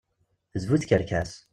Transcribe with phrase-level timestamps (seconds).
[0.61, 1.31] D bu tkerkas.